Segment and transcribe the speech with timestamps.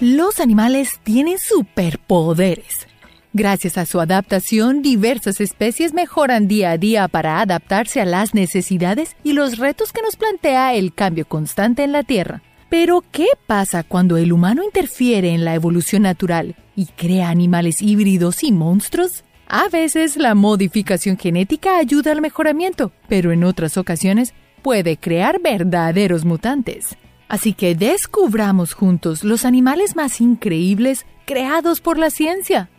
[0.00, 2.86] Los animales tienen superpoderes.
[3.32, 9.16] Gracias a su adaptación, diversas especies mejoran día a día para adaptarse a las necesidades
[9.24, 12.42] y los retos que nos plantea el cambio constante en la Tierra.
[12.68, 18.44] Pero, ¿qué pasa cuando el humano interfiere en la evolución natural y crea animales híbridos
[18.44, 19.24] y monstruos?
[19.48, 26.24] A veces la modificación genética ayuda al mejoramiento, pero en otras ocasiones puede crear verdaderos
[26.24, 26.96] mutantes.
[27.28, 32.70] Así que descubramos juntos los animales más increíbles creados por la ciencia.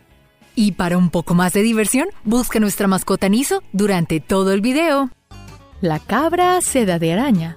[0.56, 5.10] Y para un poco más de diversión, busca nuestra mascota Niso durante todo el video.
[5.80, 7.56] La cabra seda de araña.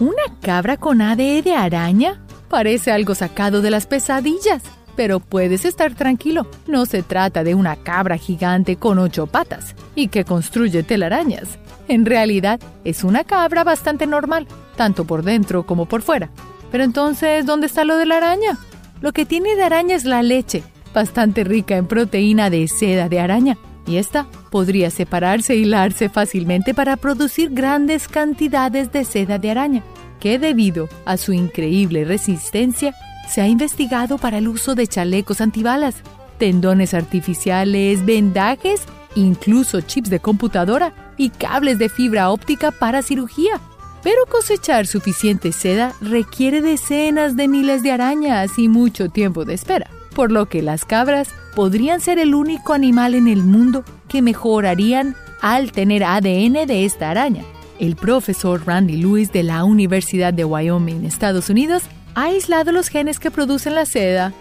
[0.00, 2.20] ¿Una cabra con ADE de araña?
[2.48, 4.62] Parece algo sacado de las pesadillas.
[4.96, 10.08] Pero puedes estar tranquilo, no se trata de una cabra gigante con ocho patas y
[10.08, 11.58] que construye telarañas.
[11.88, 14.46] En realidad, es una cabra bastante normal,
[14.80, 16.30] tanto por dentro como por fuera.
[16.72, 18.56] Pero entonces, ¿dónde está lo de la araña?
[19.02, 20.62] Lo que tiene de araña es la leche,
[20.94, 26.72] bastante rica en proteína de seda de araña, y esta podría separarse e hilarse fácilmente
[26.72, 29.82] para producir grandes cantidades de seda de araña,
[30.18, 32.94] que debido a su increíble resistencia
[33.28, 35.96] se ha investigado para el uso de chalecos antibalas,
[36.38, 38.84] tendones artificiales, vendajes,
[39.14, 43.60] incluso chips de computadora y cables de fibra óptica para cirugía.
[44.02, 49.90] Pero cosechar suficiente seda requiere decenas de miles de arañas y mucho tiempo de espera,
[50.14, 55.16] por lo que las cabras podrían ser el único animal en el mundo que mejorarían
[55.42, 57.44] al tener ADN de esta araña.
[57.78, 61.82] El profesor Randy Lewis de la Universidad de Wyoming, Estados Unidos,
[62.14, 64.32] ha aislado los genes que producen la seda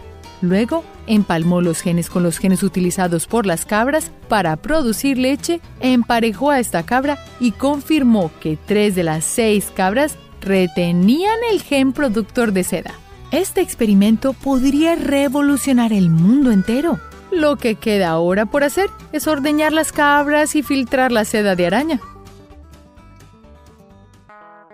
[0.41, 6.51] Luego, empalmó los genes con los genes utilizados por las cabras para producir leche, emparejó
[6.51, 12.53] a esta cabra y confirmó que tres de las seis cabras retenían el gen productor
[12.53, 12.93] de seda.
[13.31, 16.99] Este experimento podría revolucionar el mundo entero.
[17.31, 21.67] Lo que queda ahora por hacer es ordeñar las cabras y filtrar la seda de
[21.67, 21.99] araña.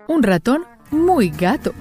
[0.08, 1.74] Un ratón muy gato.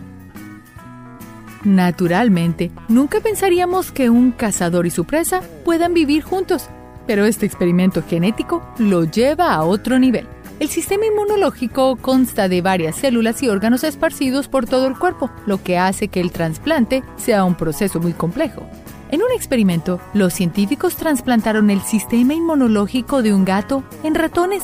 [1.65, 6.69] Naturalmente, nunca pensaríamos que un cazador y su presa puedan vivir juntos,
[7.07, 10.27] pero este experimento genético lo lleva a otro nivel.
[10.59, 15.61] El sistema inmunológico consta de varias células y órganos esparcidos por todo el cuerpo, lo
[15.61, 18.65] que hace que el trasplante sea un proceso muy complejo.
[19.09, 24.63] En un experimento, los científicos trasplantaron el sistema inmunológico de un gato en ratones.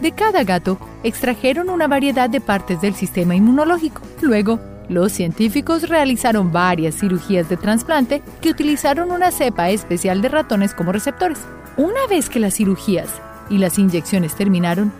[0.00, 4.02] De cada gato, extrajeron una variedad de partes del sistema inmunológico.
[4.22, 10.74] Luego, los científicos realizaron varias cirugías de trasplante que utilizaron una cepa especial de ratones
[10.74, 11.38] como receptores.
[11.76, 13.08] Una vez que las cirugías
[13.50, 14.92] y las inyecciones terminaron,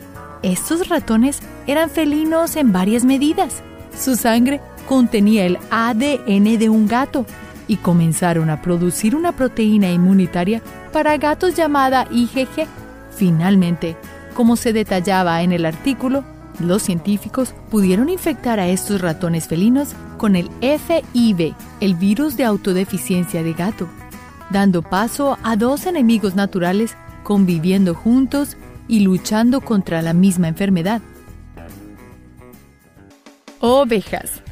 [0.43, 3.63] estos ratones eran felinos en varias medidas.
[3.97, 7.25] Su sangre contenía el ADN de un gato
[7.69, 12.67] y comenzaron a producir una proteína inmunitaria para gatos llamada IgG.
[13.11, 13.97] Finalmente,
[14.35, 16.25] como se detallaba en el artículo,
[16.61, 23.43] los científicos pudieron infectar a estos ratones felinos con el FIV, el virus de autodeficiencia
[23.43, 23.89] de gato,
[24.51, 28.57] dando paso a dos enemigos naturales conviviendo juntos
[28.89, 31.03] y luchando contra la misma enfermedad.
[33.61, 34.43] Ovejas.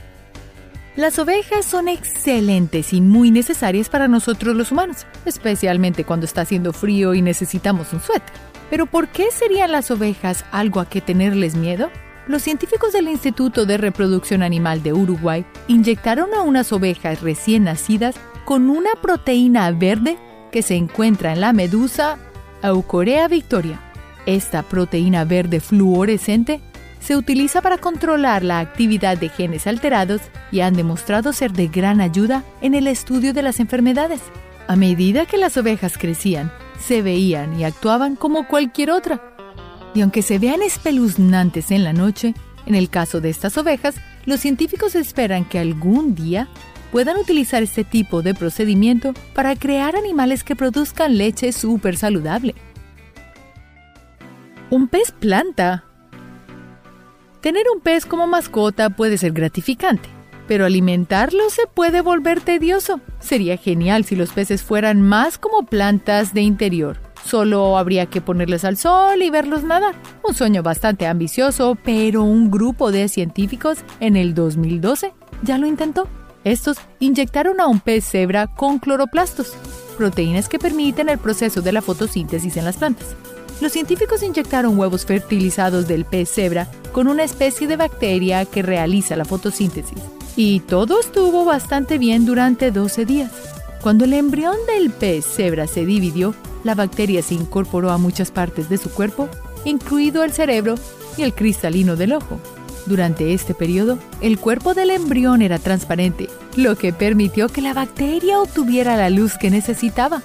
[0.97, 6.73] Las ovejas son excelentes y muy necesarias para nosotros los humanos, especialmente cuando está haciendo
[6.73, 8.54] frío y necesitamos un suéter.
[8.71, 11.91] Pero ¿por qué serían las ovejas algo a que tenerles miedo?
[12.27, 18.17] Los científicos del Instituto de Reproducción Animal de Uruguay inyectaron a unas ovejas recién nacidas
[18.45, 20.17] con una proteína verde
[20.51, 22.19] que se encuentra en la medusa
[22.63, 23.81] Eucorea victoria.
[24.25, 26.61] Esta proteína verde fluorescente
[26.99, 32.01] se utiliza para controlar la actividad de genes alterados y han demostrado ser de gran
[32.01, 34.23] ayuda en el estudio de las enfermedades.
[34.67, 39.21] A medida que las ovejas crecían, se veían y actuaban como cualquier otra.
[39.95, 42.35] Y aunque se vean espeluznantes en la noche,
[42.67, 43.97] en el caso de estas ovejas,
[44.27, 46.49] los científicos esperan que algún día
[46.91, 52.55] puedan utilizar este tipo de procedimiento para crear animales que produzcan leche súper saludable.
[54.71, 55.85] Un pez planta.
[57.41, 60.09] Tener un pez como mascota puede ser gratificante,
[60.47, 63.01] pero alimentarlo se puede volver tedioso.
[63.21, 66.99] Sería genial si los peces fueran más como plantas de interior.
[67.25, 69.95] Solo habría que ponerles al sol y verlos nadar.
[70.23, 75.13] Un sueño bastante ambicioso, pero un grupo de científicos en el 2012
[75.43, 76.07] ya lo intentó.
[76.45, 79.55] Estos inyectaron a un pez cebra con cloroplastos,
[79.97, 83.17] proteínas que permiten el proceso de la fotosíntesis en las plantas.
[83.63, 89.17] Los científicos inyectaron huevos fertilizados del pez cebra con una especie de bacteria que realiza
[89.17, 89.99] la fotosíntesis.
[90.37, 93.31] Y todo estuvo bastante bien durante 12 días.
[93.83, 96.35] Cuando el embrión del pez cebra se dividió,
[96.65, 99.29] la bacteria se incorporó a muchas partes de su cuerpo,
[99.65, 100.77] incluido el cerebro
[101.17, 102.41] y el cristalino del ojo.
[102.87, 108.41] Durante este periodo, el cuerpo del embrión era transparente, lo que permitió que la bacteria
[108.41, 110.23] obtuviera la luz que necesitaba.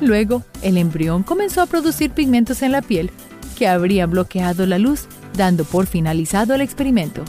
[0.00, 3.10] Luego, el embrión comenzó a producir pigmentos en la piel
[3.56, 7.24] que habrían bloqueado la luz, dando por finalizado el experimento.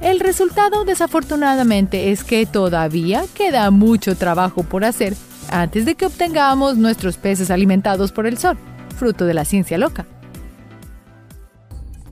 [0.00, 5.14] El resultado, desafortunadamente, es que todavía queda mucho trabajo por hacer
[5.50, 8.56] antes de que obtengamos nuestros peces alimentados por el sol,
[8.96, 10.06] fruto de la ciencia loca.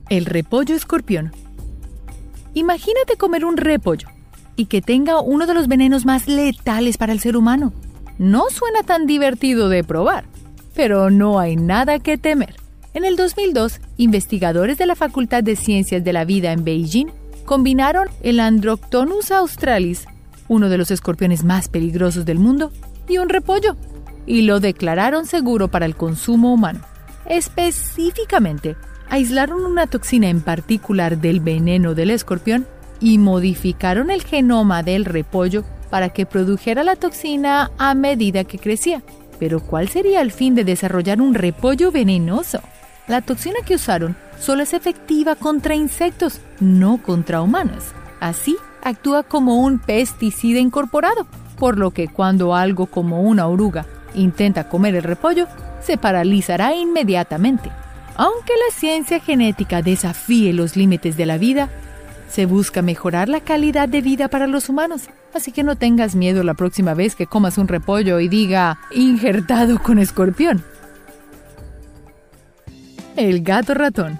[0.09, 1.31] El repollo escorpión.
[2.53, 4.07] Imagínate comer un repollo
[4.55, 7.73] y que tenga uno de los venenos más letales para el ser humano.
[8.19, 10.25] No suena tan divertido de probar,
[10.75, 12.55] pero no hay nada que temer.
[12.93, 17.18] En el 2002, investigadores de la Facultad de Ciencias de la Vida en Beijing
[17.49, 20.05] combinaron el Androctonus australis,
[20.47, 22.71] uno de los escorpiones más peligrosos del mundo,
[23.07, 23.75] y un repollo,
[24.27, 26.81] y lo declararon seguro para el consumo humano.
[27.25, 28.75] Específicamente,
[29.09, 32.67] aislaron una toxina en particular del veneno del escorpión
[32.99, 39.01] y modificaron el genoma del repollo para que produjera la toxina a medida que crecía.
[39.39, 42.61] Pero ¿cuál sería el fin de desarrollar un repollo venenoso?
[43.07, 47.83] La toxina que usaron solo es efectiva contra insectos, no contra humanos.
[48.19, 51.27] Así, actúa como un pesticida incorporado,
[51.57, 55.47] por lo que cuando algo como una oruga intenta comer el repollo,
[55.81, 57.69] se paralizará inmediatamente.
[58.15, 61.69] Aunque la ciencia genética desafíe los límites de la vida,
[62.29, 65.03] se busca mejorar la calidad de vida para los humanos.
[65.33, 69.81] Así que no tengas miedo la próxima vez que comas un repollo y diga injertado
[69.81, 70.63] con escorpión.
[73.15, 74.19] El gato ratón.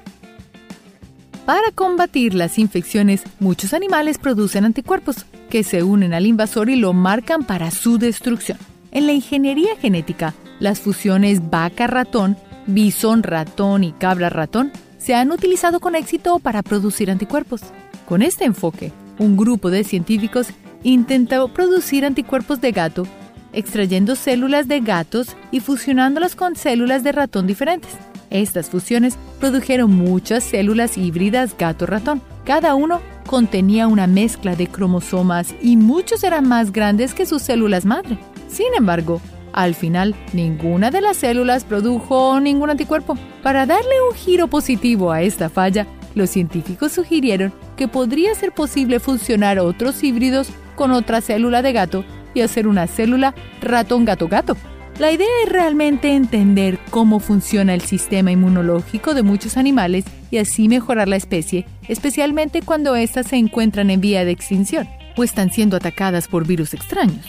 [1.46, 6.94] Para combatir las infecciones, muchos animales producen anticuerpos que se unen al invasor y lo
[6.94, 8.58] marcan para su destrucción.
[8.92, 12.38] En la ingeniería genética, las fusiones vaca-ratón,
[12.68, 17.62] bisón-ratón y cabra-ratón se han utilizado con éxito para producir anticuerpos.
[18.08, 20.48] Con este enfoque, un grupo de científicos
[20.84, 23.08] intentó producir anticuerpos de gato,
[23.54, 27.92] extrayendo células de gatos y fusionándolas con células de ratón diferentes.
[28.30, 32.22] Estas fusiones produjeron muchas células híbridas gato-ratón.
[32.46, 37.86] Cada uno contenía una mezcla de cromosomas y muchos eran más grandes que sus células
[37.86, 38.18] madre.
[38.48, 39.22] Sin embargo,
[39.54, 43.18] al final, ninguna de las células produjo ningún anticuerpo.
[43.42, 49.00] Para darle un giro positivo a esta falla, los científicos sugirieron que podría ser posible
[49.00, 52.04] fusionar otros híbridos con otra célula de gato
[52.34, 54.56] y hacer una célula ratón-gato-gato.
[55.00, 60.68] La idea es realmente entender cómo funciona el sistema inmunológico de muchos animales y así
[60.68, 65.78] mejorar la especie, especialmente cuando éstas se encuentran en vía de extinción o están siendo
[65.78, 67.26] atacadas por virus extraños.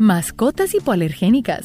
[0.00, 1.64] Mascotas hipoalergénicas.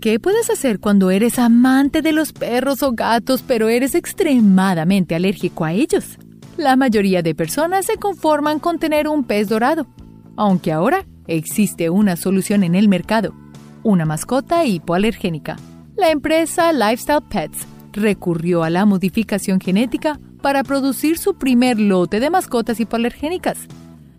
[0.00, 5.64] ¿Qué puedes hacer cuando eres amante de los perros o gatos pero eres extremadamente alérgico
[5.64, 6.18] a ellos?
[6.56, 9.86] La mayoría de personas se conforman con tener un pez dorado,
[10.36, 13.34] aunque ahora existe una solución en el mercado,
[13.82, 15.56] una mascota hipoalergénica.
[15.96, 22.30] La empresa Lifestyle Pets recurrió a la modificación genética para producir su primer lote de
[22.30, 23.68] mascotas hipoalergénicas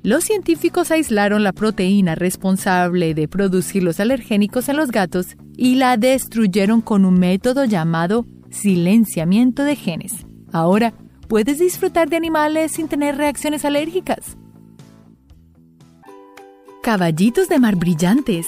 [0.03, 5.95] los científicos aislaron la proteína responsable de producir los alergénicos en los gatos y la
[5.95, 10.25] destruyeron con un método llamado silenciamiento de genes.
[10.51, 10.93] Ahora
[11.29, 14.35] puedes disfrutar de animales sin tener reacciones alérgicas.
[16.83, 18.45] Caballitos de mar brillantes.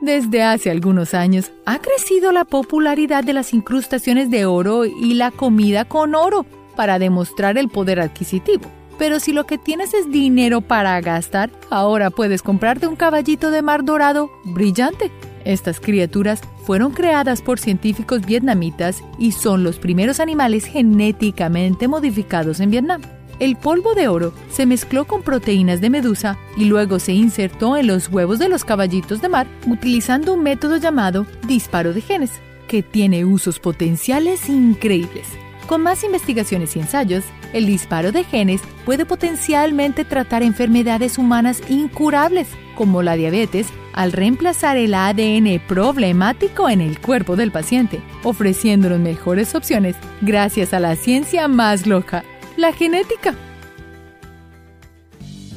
[0.00, 5.30] Desde hace algunos años ha crecido la popularidad de las incrustaciones de oro y la
[5.30, 8.62] comida con oro para demostrar el poder adquisitivo.
[8.98, 13.60] Pero si lo que tienes es dinero para gastar, ahora puedes comprarte un caballito de
[13.60, 15.10] mar dorado brillante.
[15.44, 22.70] Estas criaturas fueron creadas por científicos vietnamitas y son los primeros animales genéticamente modificados en
[22.70, 23.02] Vietnam.
[23.38, 27.86] El polvo de oro se mezcló con proteínas de medusa y luego se insertó en
[27.86, 32.32] los huevos de los caballitos de mar utilizando un método llamado disparo de genes,
[32.66, 35.26] que tiene usos potenciales increíbles.
[35.68, 42.48] Con más investigaciones y ensayos, el disparo de genes puede potencialmente tratar enfermedades humanas incurables,
[42.74, 49.54] como la diabetes, al reemplazar el ADN problemático en el cuerpo del paciente, ofreciéndonos mejores
[49.54, 52.24] opciones gracias a la ciencia más loca,
[52.58, 53.36] la genética.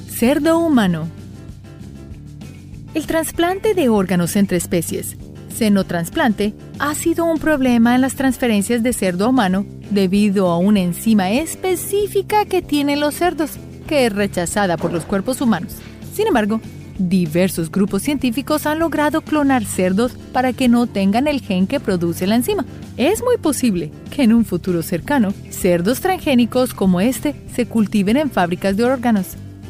[0.07, 1.07] Cerdo humano.
[2.93, 5.17] El trasplante de órganos entre especies
[5.49, 11.31] Senotransplante ha sido un problema en las transferencias de cerdo humano debido a una enzima
[11.31, 13.53] específica que tienen los cerdos,
[13.87, 15.73] que es rechazada por los cuerpos humanos.
[16.13, 16.61] Sin embargo,
[16.99, 22.27] diversos grupos científicos han logrado clonar cerdos para que no tengan el gen que produce
[22.27, 22.63] la enzima.
[22.97, 28.29] Es muy posible que en un futuro cercano, cerdos transgénicos como este se cultiven en
[28.29, 29.27] fábricas de órganos.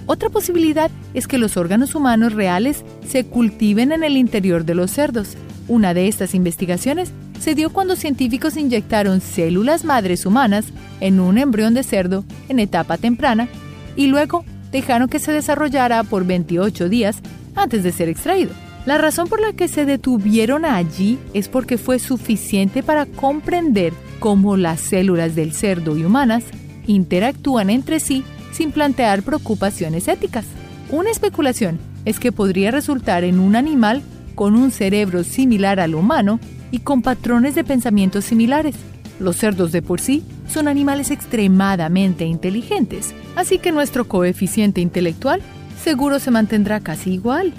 [0.07, 4.91] Otra posibilidad es que los órganos humanos reales se cultiven en el interior de los
[4.91, 5.37] cerdos.
[5.67, 10.65] Una de estas investigaciones se dio cuando científicos inyectaron células madres humanas
[10.99, 13.47] en un embrión de cerdo en etapa temprana
[13.95, 17.17] y luego dejaron que se desarrollara por 28 días
[17.55, 18.51] antes de ser extraído.
[18.85, 24.57] La razón por la que se detuvieron allí es porque fue suficiente para comprender cómo
[24.57, 26.45] las células del cerdo y humanas
[26.87, 30.45] interactúan entre sí sin plantear preocupaciones éticas.
[30.89, 34.01] Una especulación es que podría resultar en un animal
[34.33, 36.39] con un cerebro similar al humano
[36.71, 38.75] y con patrones de pensamiento similares.
[39.19, 45.41] Los cerdos de por sí son animales extremadamente inteligentes, así que nuestro coeficiente intelectual
[45.83, 47.53] seguro se mantendrá casi igual.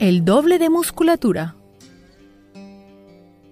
[0.00, 1.56] El doble de musculatura.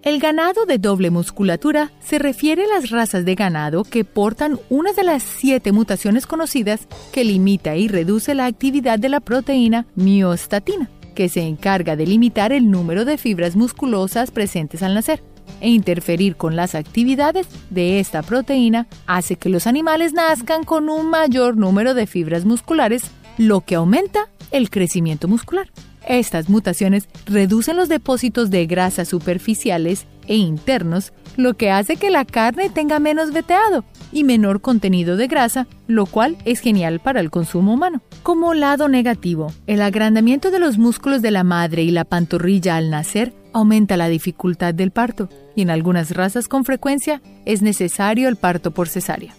[0.01, 4.95] El ganado de doble musculatura se refiere a las razas de ganado que portan una
[4.95, 10.89] de las siete mutaciones conocidas que limita y reduce la actividad de la proteína miostatina,
[11.15, 15.23] que se encarga de limitar el número de fibras musculosas presentes al nacer
[15.61, 21.11] e interferir con las actividades de esta proteína hace que los animales nazcan con un
[21.11, 23.03] mayor número de fibras musculares,
[23.37, 25.69] lo que aumenta el crecimiento muscular.
[26.09, 32.25] Estas mutaciones reducen los depósitos de grasa superficiales e internos, lo que hace que la
[32.25, 37.31] carne tenga menos veteado y menor contenido de grasa, lo cual es genial para el
[37.31, 38.01] consumo humano.
[38.23, 42.89] Como lado negativo, el agrandamiento de los músculos de la madre y la pantorrilla al
[42.89, 48.37] nacer aumenta la dificultad del parto y en algunas razas con frecuencia es necesario el
[48.37, 49.35] parto por cesárea.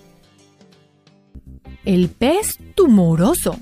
[1.83, 3.59] El pez tumoroso.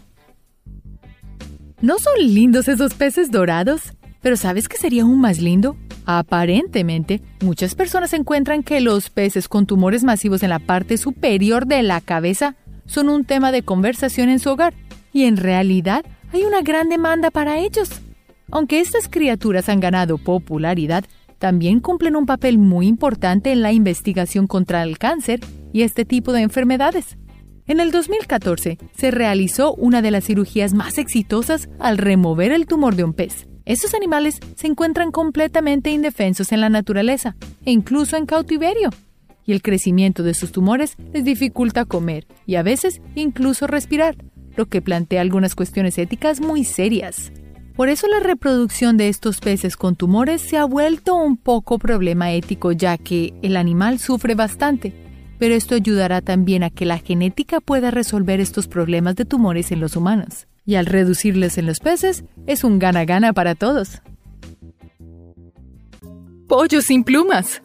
[1.80, 3.94] ¿No son lindos esos peces dorados?
[4.24, 5.78] Pero ¿sabes qué sería aún más lindo?
[6.06, 11.84] Aparentemente, muchas personas encuentran que los peces con tumores masivos en la parte superior de
[11.84, 12.56] la cabeza
[12.88, 14.74] son un tema de conversación en su hogar,
[15.14, 16.04] y en realidad
[16.34, 17.90] hay una gran demanda para ellos.
[18.50, 21.06] Aunque estas criaturas han ganado popularidad,
[21.38, 25.42] también cumplen un papel muy importante en la investigación contra el cáncer
[25.74, 27.18] y este tipo de enfermedades.
[27.68, 32.96] En el 2014 se realizó una de las cirugías más exitosas al remover el tumor
[32.96, 33.46] de un pez.
[33.66, 38.90] Estos animales se encuentran completamente indefensos en la naturaleza e incluso en cautiverio.
[39.46, 44.16] Y el crecimiento de sus tumores les dificulta comer y a veces incluso respirar,
[44.56, 47.34] lo que plantea algunas cuestiones éticas muy serias.
[47.76, 52.32] Por eso la reproducción de estos peces con tumores se ha vuelto un poco problema
[52.32, 55.07] ético ya que el animal sufre bastante,
[55.39, 59.79] pero esto ayudará también a que la genética pueda resolver estos problemas de tumores en
[59.79, 60.48] los humanos.
[60.65, 64.01] Y al reducirles en los peces, es un gana-gana para todos.
[66.48, 67.62] Pollo sin plumas.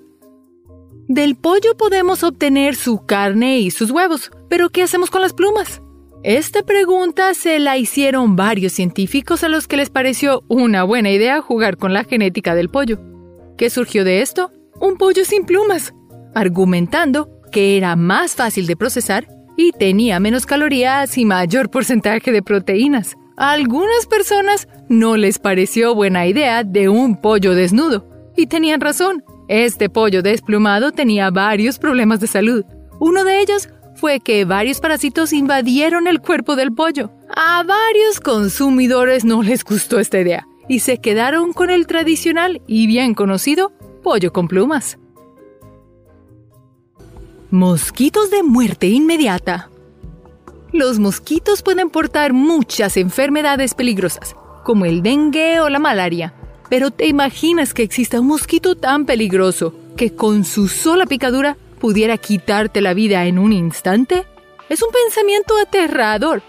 [1.08, 5.82] Del pollo podemos obtener su carne y sus huevos, pero ¿qué hacemos con las plumas?
[6.22, 11.40] Esta pregunta se la hicieron varios científicos a los que les pareció una buena idea
[11.40, 13.00] jugar con la genética del pollo.
[13.58, 14.52] ¿Qué surgió de esto?
[14.80, 15.94] Un pollo sin plumas,
[16.34, 22.42] argumentando que era más fácil de procesar y tenía menos calorías y mayor porcentaje de
[22.42, 23.16] proteínas.
[23.36, 28.08] A algunas personas no les pareció buena idea de un pollo desnudo.
[28.36, 29.22] Y tenían razón.
[29.48, 32.64] Este pollo desplumado tenía varios problemas de salud.
[32.98, 37.12] Uno de ellos fue que varios parásitos invadieron el cuerpo del pollo.
[37.34, 42.86] A varios consumidores no les gustó esta idea y se quedaron con el tradicional y
[42.86, 44.98] bien conocido pollo con plumas.
[47.52, 49.68] Mosquitos de muerte inmediata.
[50.72, 56.32] Los mosquitos pueden portar muchas enfermedades peligrosas, como el dengue o la malaria.
[56.70, 62.16] Pero ¿te imaginas que exista un mosquito tan peligroso que con su sola picadura pudiera
[62.16, 64.24] quitarte la vida en un instante?
[64.70, 66.42] Es un pensamiento aterrador,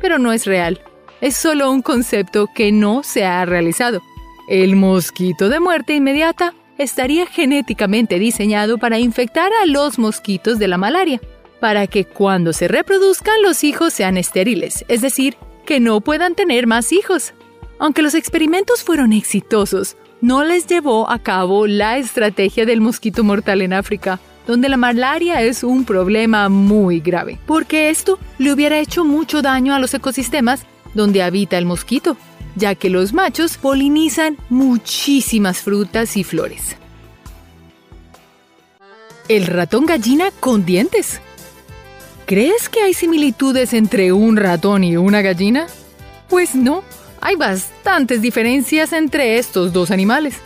[0.00, 0.80] pero no es real.
[1.20, 4.00] Es solo un concepto que no se ha realizado.
[4.48, 10.78] El mosquito de muerte inmediata estaría genéticamente diseñado para infectar a los mosquitos de la
[10.78, 11.20] malaria,
[11.60, 16.66] para que cuando se reproduzcan los hijos sean estériles, es decir, que no puedan tener
[16.66, 17.34] más hijos.
[17.78, 23.62] Aunque los experimentos fueron exitosos, no les llevó a cabo la estrategia del mosquito mortal
[23.62, 29.04] en África, donde la malaria es un problema muy grave, porque esto le hubiera hecho
[29.04, 32.16] mucho daño a los ecosistemas donde habita el mosquito.
[32.56, 36.76] Ya que los machos polinizan muchísimas frutas y flores.
[39.28, 41.20] El ratón gallina con dientes.
[42.26, 45.66] ¿Crees que hay similitudes entre un ratón y una gallina?
[46.28, 46.82] Pues no,
[47.20, 50.36] hay bastantes diferencias entre estos dos animales.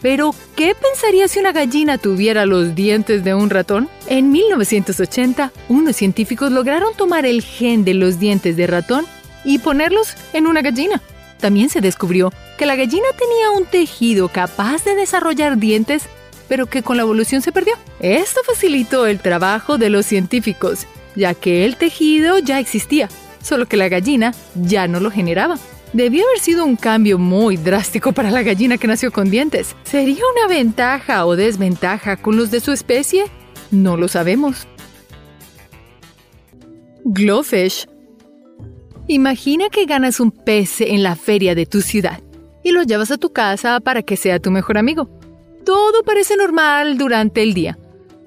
[0.00, 3.88] Pero, ¿qué pensaría si una gallina tuviera los dientes de un ratón?
[4.06, 9.04] En 1980, unos científicos lograron tomar el gen de los dientes de ratón
[9.44, 11.02] y ponerlos en una gallina.
[11.38, 16.04] También se descubrió que la gallina tenía un tejido capaz de desarrollar dientes,
[16.48, 17.74] pero que con la evolución se perdió.
[18.00, 23.08] Esto facilitó el trabajo de los científicos, ya que el tejido ya existía,
[23.42, 25.58] solo que la gallina ya no lo generaba.
[25.92, 29.74] Debió haber sido un cambio muy drástico para la gallina que nació con dientes.
[29.84, 33.24] ¿Sería una ventaja o desventaja con los de su especie?
[33.70, 34.66] No lo sabemos.
[37.04, 37.86] Glowfish.
[39.10, 42.20] Imagina que ganas un pez en la feria de tu ciudad
[42.62, 45.08] y lo llevas a tu casa para que sea tu mejor amigo.
[45.64, 47.78] Todo parece normal durante el día,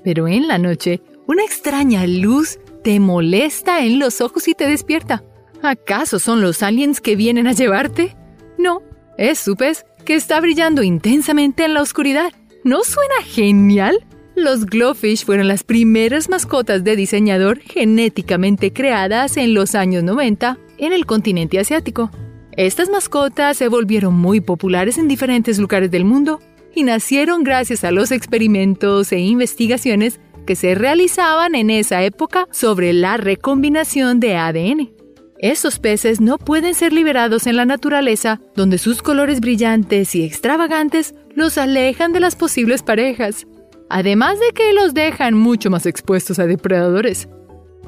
[0.03, 5.23] pero en la noche una extraña luz te molesta en los ojos y te despierta.
[5.61, 8.17] ¿Acaso son los aliens que vienen a llevarte?
[8.57, 8.81] No,
[9.19, 12.33] es su pez que está brillando intensamente en la oscuridad.
[12.63, 13.99] ¿No suena genial?
[14.35, 20.91] Los Glowfish fueron las primeras mascotas de diseñador genéticamente creadas en los años 90 en
[20.91, 22.11] el continente asiático.
[22.57, 26.41] Estas mascotas se volvieron muy populares en diferentes lugares del mundo
[26.75, 32.91] y nacieron gracias a los experimentos e investigaciones que se realizaban en esa época sobre
[32.93, 34.91] la recombinación de ADN.
[35.37, 41.15] Estos peces no pueden ser liberados en la naturaleza, donde sus colores brillantes y extravagantes
[41.35, 43.47] los alejan de las posibles parejas,
[43.89, 47.27] además de que los dejan mucho más expuestos a depredadores.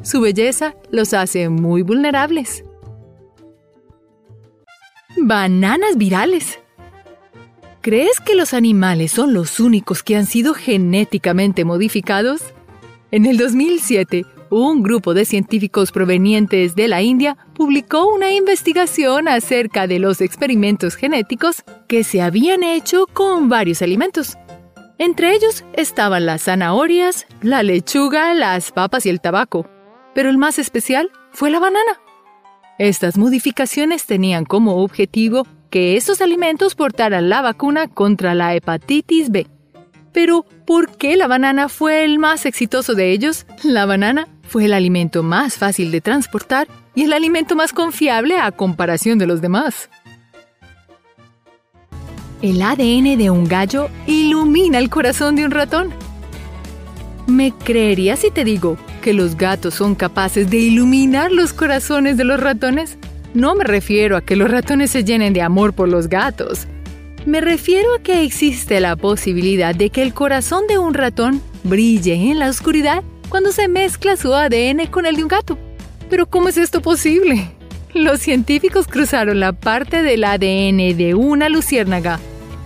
[0.02, 2.64] Su belleza los hace muy vulnerables.
[5.18, 6.60] Bananas virales.
[7.82, 12.42] ¿Crees que los animales son los únicos que han sido genéticamente modificados?
[13.12, 19.86] En el 2007, un grupo de científicos provenientes de la India publicó una investigación acerca
[19.86, 24.36] de los experimentos genéticos que se habían hecho con varios alimentos.
[24.98, 29.68] Entre ellos estaban las zanahorias, la lechuga, las papas y el tabaco.
[30.16, 32.03] Pero el más especial fue la banana.
[32.80, 39.48] Estas modificaciones tenían como objetivo que estos alimentos portaran la vacuna contra la hepatitis B.
[40.12, 43.46] Pero, ¿por qué la banana fue el más exitoso de ellos?
[43.64, 48.52] La banana fue el alimento más fácil de transportar y el alimento más confiable a
[48.52, 49.90] comparación de los demás.
[52.44, 55.94] El ADN de un gallo ilumina el corazón de un ratón.
[57.28, 62.26] ¿Me creerías si te digo que los gatos son capaces de iluminar los corazones de
[62.26, 62.98] los ratones?
[63.34, 66.68] No me refiero a que los ratones se llenen de amor por los gatos.
[67.26, 72.14] Me refiero a que existe la posibilidad de que el corazón de un ratón brille
[72.14, 75.58] en la oscuridad cuando se mezcla su ADN con el de un gato.
[76.10, 77.50] Pero ¿cómo es esto posible?
[77.94, 82.20] Los científicos cruzaron la parte del ADN de una luciérnaga,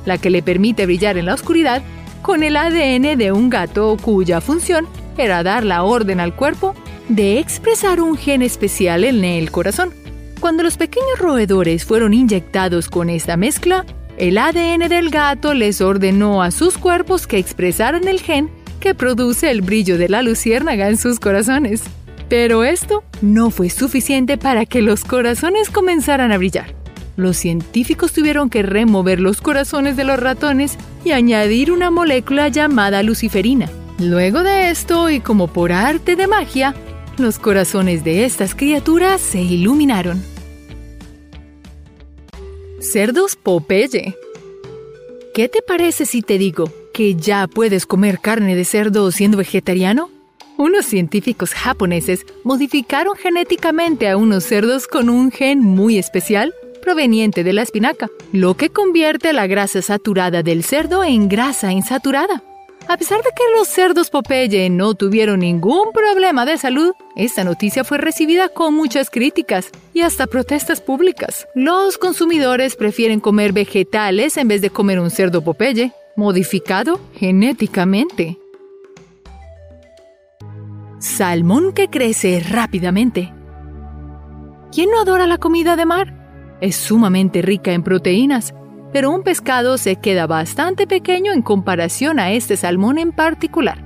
[0.06, 1.84] la que le permite brillar en la oscuridad,
[2.22, 6.76] con el ADN de un gato cuya función era dar la orden al cuerpo
[7.10, 9.94] de expresar un gen especial en el corazón.
[10.40, 13.86] Cuando los pequeños roedores fueron inyectados con esta mezcla,
[14.18, 18.50] el ADN del gato les ordenó a sus cuerpos que expresaran el gen
[18.80, 21.84] que produce el brillo de la luciérnaga en sus corazones.
[22.30, 26.77] Pero esto no fue suficiente para que los corazones comenzaran a brillar.
[27.18, 33.02] Los científicos tuvieron que remover los corazones de los ratones y añadir una molécula llamada
[33.02, 33.72] luciferina.
[33.98, 36.76] Luego de esto, y como por arte de magia,
[37.18, 40.24] los corazones de estas criaturas se iluminaron.
[42.80, 44.16] Cerdos Popeye.
[45.34, 50.12] ¿Qué te parece si te digo que ya puedes comer carne de cerdo siendo vegetariano?
[50.56, 56.54] Unos científicos japoneses modificaron genéticamente a unos cerdos con un gen muy especial
[56.88, 62.42] proveniente de la espinaca, lo que convierte la grasa saturada del cerdo en grasa insaturada.
[62.88, 67.84] A pesar de que los cerdos Popeye no tuvieron ningún problema de salud, esta noticia
[67.84, 71.46] fue recibida con muchas críticas y hasta protestas públicas.
[71.56, 78.38] Los consumidores prefieren comer vegetales en vez de comer un cerdo Popeye, modificado genéticamente.
[81.00, 83.34] Salmón que crece rápidamente.
[84.72, 86.17] ¿Quién no adora la comida de mar?
[86.62, 88.54] Es sumamente rica en proteínas
[88.92, 93.84] pero un pescado se queda bastante pequeño en comparación a este salmón en particular.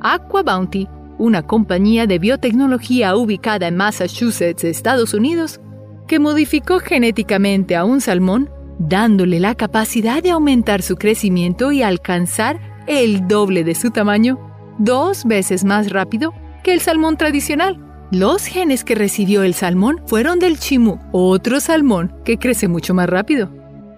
[0.00, 5.60] Aqua Bounty, una compañía de biotecnología ubicada en Massachusetts, Estados Unidos,
[6.06, 12.60] que modificó genéticamente a un salmón, dándole la capacidad de aumentar su crecimiento y alcanzar
[12.86, 14.38] el doble de su tamaño,
[14.78, 17.80] dos veces más rápido que el salmón tradicional.
[18.10, 23.08] Los genes que recibió el salmón fueron del chimú, otro salmón que crece mucho más
[23.08, 23.50] rápido.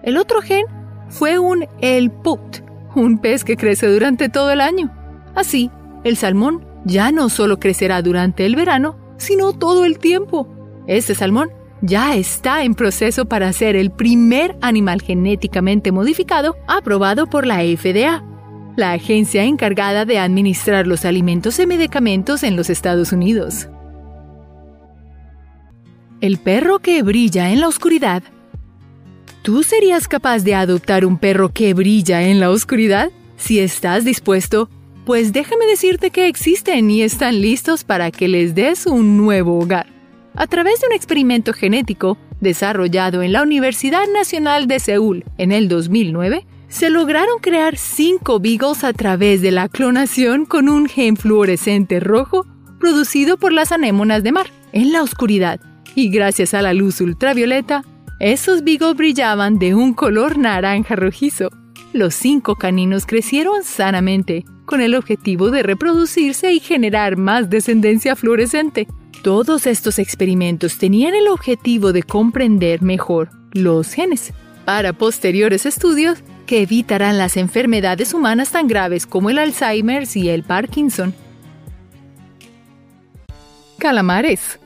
[0.03, 0.65] El otro gen
[1.09, 2.61] fue un el put,
[2.95, 4.91] un pez que crece durante todo el año.
[5.35, 5.69] Así,
[6.03, 10.47] el salmón ya no solo crecerá durante el verano, sino todo el tiempo.
[10.87, 11.49] Este salmón
[11.81, 18.23] ya está en proceso para ser el primer animal genéticamente modificado aprobado por la FDA,
[18.75, 23.69] la agencia encargada de administrar los alimentos y medicamentos en los Estados Unidos.
[26.19, 28.23] El perro que brilla en la oscuridad.
[29.43, 33.11] ¿Tú serías capaz de adoptar un perro que brilla en la oscuridad?
[33.37, 34.67] Si estás dispuesto,
[35.05, 39.85] pues déjame decirte que existen y están listos para que les des un nuevo hogar.
[40.33, 45.67] A través de un experimento genético desarrollado en la Universidad Nacional de Seúl en el
[45.67, 51.99] 2009, se lograron crear cinco beagles a través de la clonación con un gen fluorescente
[51.99, 52.47] rojo
[52.79, 55.59] producido por las anémonas de mar en la oscuridad.
[55.97, 57.83] Y gracias a la luz ultravioleta,
[58.19, 61.49] esos beagles brillaban de un color naranja rojizo.
[61.91, 68.87] Los cinco caninos crecieron sanamente con el objetivo de reproducirse y generar más descendencia fluorescente.
[69.23, 74.33] Todos estos experimentos tenían el objetivo de comprender mejor los genes
[74.65, 80.43] para posteriores estudios que evitarán las enfermedades humanas tan graves como el Alzheimer y el
[80.43, 81.15] Parkinson.
[83.79, 84.59] Calamares.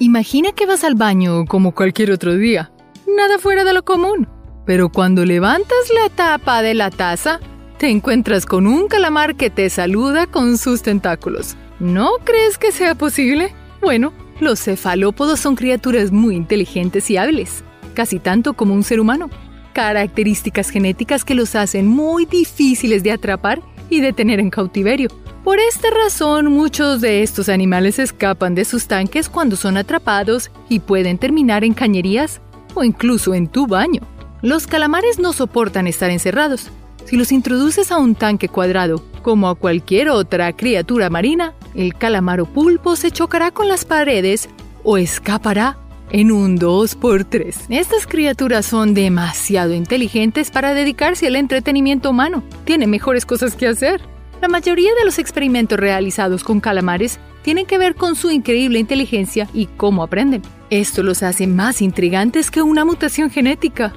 [0.00, 2.70] Imagina que vas al baño como cualquier otro día,
[3.16, 4.28] nada fuera de lo común,
[4.64, 7.40] pero cuando levantas la tapa de la taza,
[7.78, 11.56] te encuentras con un calamar que te saluda con sus tentáculos.
[11.80, 13.52] ¿No crees que sea posible?
[13.80, 19.30] Bueno, los cefalópodos son criaturas muy inteligentes y hábiles, casi tanto como un ser humano.
[19.72, 25.08] Características genéticas que los hacen muy difíciles de atrapar y de tener en cautiverio.
[25.48, 30.80] Por esta razón, muchos de estos animales escapan de sus tanques cuando son atrapados y
[30.80, 32.42] pueden terminar en cañerías
[32.74, 34.02] o incluso en tu baño.
[34.42, 36.70] Los calamares no soportan estar encerrados,
[37.06, 42.44] si los introduces a un tanque cuadrado, como a cualquier otra criatura marina, el calamaro
[42.44, 44.50] pulpo se chocará con las paredes
[44.84, 45.78] o escapará
[46.10, 47.54] en un 2x3.
[47.70, 52.42] Estas criaturas son demasiado inteligentes para dedicarse al entretenimiento humano.
[52.66, 54.02] Tienen mejores cosas que hacer.
[54.40, 59.48] La mayoría de los experimentos realizados con calamares tienen que ver con su increíble inteligencia
[59.52, 60.42] y cómo aprenden.
[60.70, 63.92] Esto los hace más intrigantes que una mutación genética.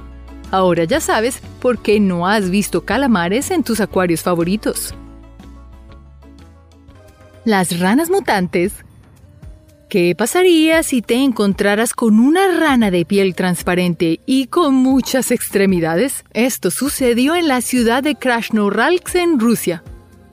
[0.50, 4.94] Ahora ya sabes por qué no has visto calamares en tus acuarios favoritos.
[7.44, 8.72] Las ranas mutantes.
[9.88, 16.24] ¿Qué pasaría si te encontraras con una rana de piel transparente y con muchas extremidades?
[16.32, 19.82] Esto sucedió en la ciudad de Krasnoyarsk en Rusia,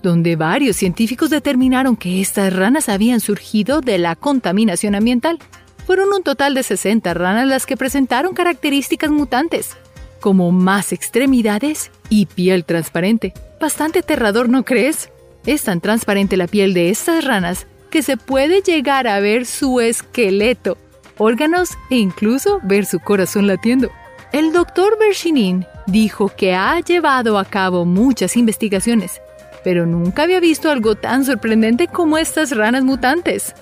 [0.01, 5.39] donde varios científicos determinaron que estas ranas habían surgido de la contaminación ambiental.
[5.85, 9.75] Fueron un total de 60 ranas las que presentaron características mutantes
[10.19, 13.33] como más extremidades y piel transparente.
[13.59, 15.09] Bastante aterrador, ¿no crees?
[15.45, 19.79] Es tan transparente la piel de estas ranas que se puede llegar a ver su
[19.79, 20.77] esqueleto,
[21.17, 23.89] órganos e incluso ver su corazón latiendo.
[24.31, 29.19] El doctor Bershinin dijo que ha llevado a cabo muchas investigaciones,
[29.63, 33.53] pero nunca había visto algo tan sorprendente como estas ranas mutantes.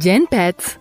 [0.00, 0.78] Gen Pets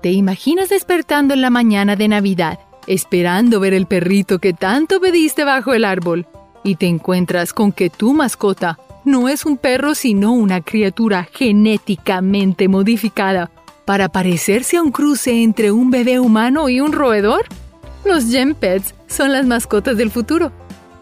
[0.00, 5.44] ¿Te imaginas despertando en la mañana de Navidad, esperando ver el perrito que tanto pediste
[5.44, 6.26] bajo el árbol,
[6.62, 12.68] y te encuentras con que tu mascota no es un perro sino una criatura genéticamente
[12.68, 13.50] modificada
[13.84, 17.46] para parecerse a un cruce entre un bebé humano y un roedor?
[18.04, 20.52] Los Gem Pets son las mascotas del futuro,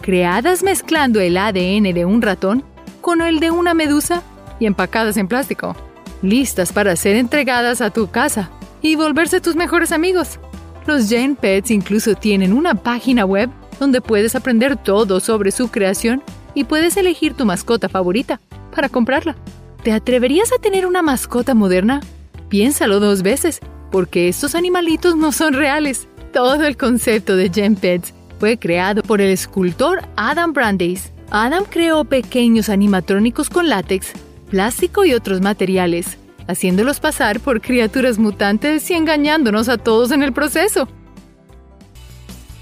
[0.04, 2.62] creadas mezclando el ADN de un ratón
[3.00, 4.22] con el de una medusa
[4.60, 5.74] y empacadas en plástico,
[6.20, 8.50] listas para ser entregadas a tu casa
[8.82, 10.38] y volverse tus mejores amigos.
[10.86, 13.48] Los Jane Pets incluso tienen una página web
[13.80, 18.42] donde puedes aprender todo sobre su creación y puedes elegir tu mascota favorita
[18.74, 19.36] para comprarla.
[19.84, 22.02] ¿Te atreverías a tener una mascota moderna?
[22.50, 26.08] Piénsalo dos veces, porque estos animalitos no son reales.
[26.30, 28.12] Todo el concepto de Gen Pets
[28.44, 31.12] fue creado por el escultor Adam Brandeis.
[31.30, 34.08] Adam creó pequeños animatrónicos con látex,
[34.50, 40.34] plástico y otros materiales haciéndolos pasar por criaturas mutantes y engañándonos a todos en el
[40.34, 40.88] proceso.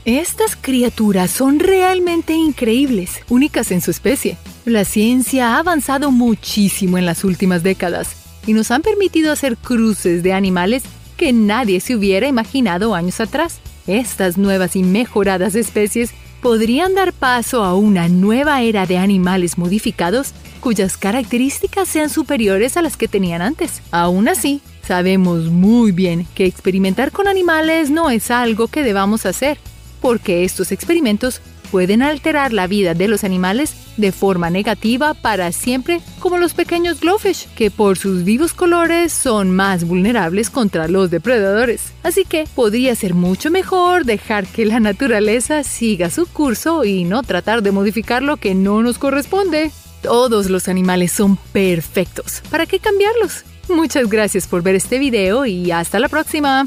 [0.04, 4.36] Estas criaturas son realmente increíbles, únicas en su especie.
[4.64, 8.14] La ciencia ha avanzado muchísimo en las últimas décadas
[8.46, 10.84] y nos han permitido hacer cruces de animales
[11.16, 13.58] que nadie se hubiera imaginado años atrás.
[13.86, 20.32] Estas nuevas y mejoradas especies podrían dar paso a una nueva era de animales modificados
[20.60, 23.82] cuyas características sean superiores a las que tenían antes.
[23.90, 29.58] Aún así, sabemos muy bien que experimentar con animales no es algo que debamos hacer,
[30.00, 31.40] porque estos experimentos
[31.70, 37.00] pueden alterar la vida de los animales de forma negativa para siempre, como los pequeños
[37.00, 41.92] glowfish, que por sus vivos colores son más vulnerables contra los depredadores.
[42.02, 47.22] Así que podría ser mucho mejor dejar que la naturaleza siga su curso y no
[47.22, 49.70] tratar de modificar lo que no nos corresponde.
[50.02, 52.42] Todos los animales son perfectos.
[52.50, 53.44] ¿Para qué cambiarlos?
[53.68, 56.66] Muchas gracias por ver este video y hasta la próxima.